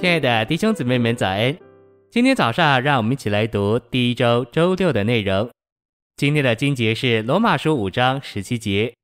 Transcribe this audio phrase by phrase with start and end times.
[0.00, 1.54] 亲爱的弟兄姊妹们，早安！
[2.10, 5.50] 今天早上，让我们一起来读第一周周六的内容。
[6.16, 8.94] 今天的经节是罗马书五章十七节：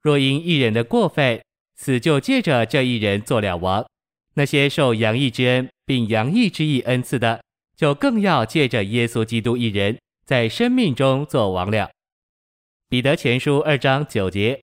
[0.00, 1.38] 若因一人的过犯，
[1.76, 3.86] 死就借着这一人做了王，
[4.36, 7.42] 那些受洋溢之恩并洋溢之义恩赐的，
[7.76, 11.90] 就更要借着耶稣基督一人，在生命中做王了。
[12.88, 14.62] 彼得前书二章九节：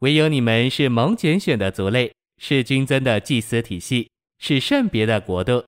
[0.00, 2.12] 唯有你们是蒙拣选的族类，
[2.42, 4.08] 是君尊的祭司体系。
[4.38, 5.64] 是圣别的国度。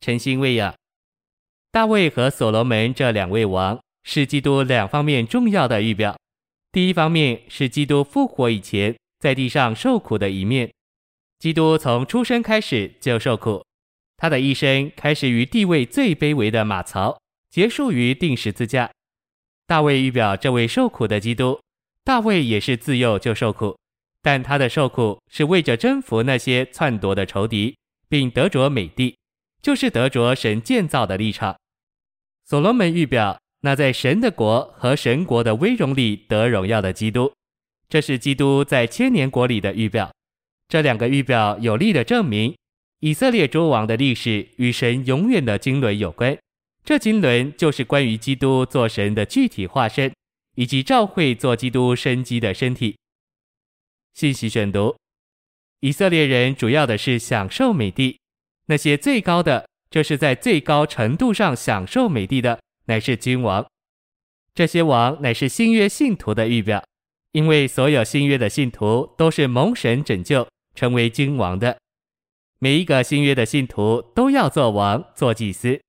[0.00, 0.74] 诚心喂养，
[1.70, 6.18] 大卫和所罗门这两位王是基督两方面重要的预表。
[6.72, 10.72] 第一方面是基督复活以前在地上受苦的一面。
[11.38, 13.64] 基督从出生开始就受苦，
[14.16, 17.20] 他的一生开始于地位最卑微的马槽，
[17.50, 18.90] 结束于钉十字架。
[19.66, 21.60] 大卫预表这位受苦的基督，
[22.04, 23.76] 大卫也是自幼就受苦。
[24.22, 27.76] 但他的受苦是为着征服那些篡夺的仇敌，
[28.08, 29.16] 并得着美地，
[29.60, 31.56] 就是得着神建造的立场。
[32.44, 37.32] 所罗门预表那在神的国和神国的威荣里得荣耀的基督，
[37.88, 40.12] 这是基督在千年国里的预表。
[40.68, 42.56] 这两个预表有力的证明，
[43.00, 46.36] 以色列诸王的历史与神永远的经纶有关。
[46.84, 50.12] 这经纶就是关于基督做神的具体化身，
[50.56, 52.96] 以及召会做基督生机的身体。
[54.14, 54.96] 信息选读：
[55.80, 58.18] 以色列人主要的是享受美地，
[58.66, 63.66] 那些最高的，就是在最高程度上享受美地的，乃是君王。
[64.54, 66.84] 这些王乃是新约信徒的预表，
[67.32, 71.78] 因为所有新约的信徒都是蒙神拯救，成为君王的。
[72.58, 75.80] 每一个新约的信徒都要做王、做祭司。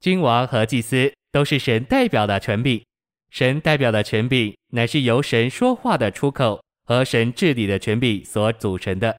[0.00, 2.82] 君王和祭司都是神代表的权柄，
[3.30, 6.62] 神代表的权柄乃是由神说话的出口。
[6.84, 9.18] 和神治理的权柄所组成的。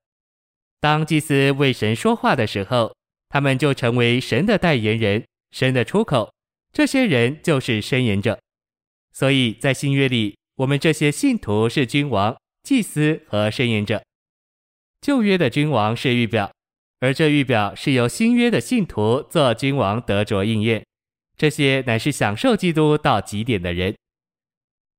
[0.79, 2.93] 当祭司为神说话的时候，
[3.29, 6.31] 他们就成为神的代言人、神的出口。
[6.73, 8.37] 这些人就是申言者。
[9.13, 14.03] 所以在新约里，我们这些信徒是君王、祭司和申言者。
[14.99, 16.51] 旧约的君王是预表，
[16.99, 20.83] 而这预表是由新约的信徒做君王得着应验。
[21.37, 23.95] 这些乃是享受基督到极点的人。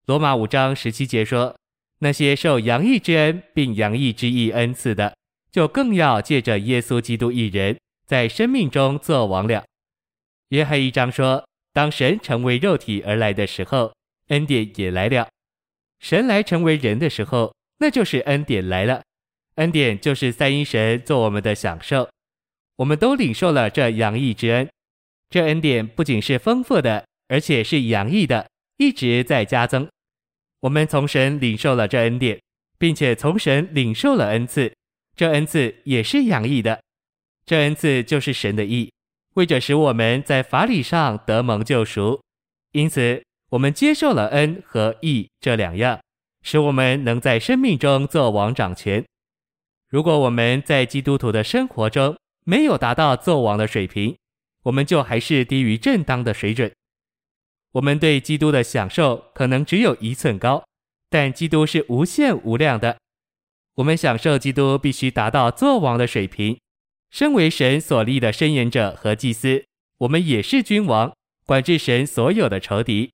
[0.06, 1.54] 罗马五章十七节说。
[1.98, 5.16] 那些受洋溢之恩并洋溢之义恩赐的，
[5.50, 9.64] 就更要借着耶稣基督一人，在生命中做王了。
[10.48, 13.92] 约翰一章说，当神成为肉体而来的时候，
[14.28, 15.28] 恩典也来了。
[16.00, 19.02] 神来成为人的时候，那就是恩典来了。
[19.56, 22.10] 恩典就是三一神做我们的享受，
[22.76, 24.68] 我们都领受了这洋溢之恩。
[25.30, 29.88] 这恩典不仅是丰富的，而且是洋溢的，一直在加增。
[30.64, 32.40] 我们从神领受了这恩典，
[32.78, 34.72] 并且从神领受了恩赐，
[35.14, 36.80] 这恩赐也是洋溢的。
[37.44, 38.90] 这恩赐就是神的义，
[39.34, 42.18] 为着使我们在法理上得蒙救赎。
[42.72, 46.00] 因此，我们接受了恩和义这两样，
[46.40, 49.04] 使我们能在生命中做王掌权。
[49.90, 54.16] 如果我们在基督徒的生活中没有达到做王的水平，
[54.62, 56.72] 我们就还是低于正当的水准。
[57.74, 60.64] 我们对基督的享受可能只有一寸高，
[61.10, 62.98] 但基督是无限无量的。
[63.74, 66.56] 我们享受基督必须达到作王的水平。
[67.10, 69.64] 身为神所立的伸言者和祭司，
[69.98, 71.12] 我们也是君王，
[71.46, 73.10] 管制神所有的仇敌。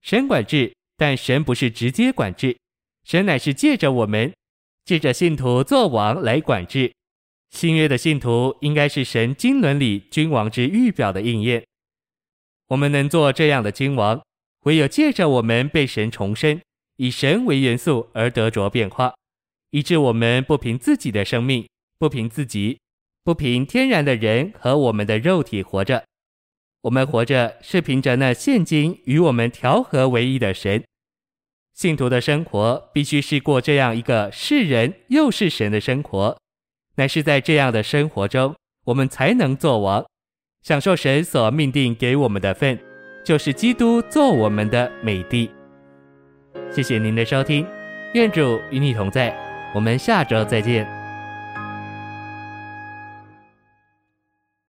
[0.00, 2.56] 神管制，但神不是直接管制，
[3.04, 4.32] 神乃是借着我们，
[4.86, 6.94] 借着信徒作王来管制。
[7.50, 11.62] 新约的信徒应该是神经纶里君王之预表的应验。
[12.68, 14.22] 我们能做这样的君王，
[14.64, 16.60] 唯有借着我们被神重生，
[16.96, 19.14] 以神为元素而得着变化，
[19.70, 21.66] 以致我们不凭自己的生命，
[21.98, 22.78] 不凭自己，
[23.24, 26.04] 不凭天然的人和我们的肉体活着。
[26.82, 30.84] 我们活着是凭着那现今与我们调和为一的神。
[31.74, 36.38] 信徒的生活必须是过这样一个是人又是神的生活，
[36.96, 38.54] 乃是在这样的生活中，
[38.86, 40.04] 我们才能做王。
[40.68, 42.78] 享受神所命定给我们的份，
[43.24, 45.50] 就是基督做我们的美帝。
[46.70, 47.66] 谢谢您的收听，
[48.12, 49.34] 愿主与你同在，
[49.74, 50.97] 我们下周再见。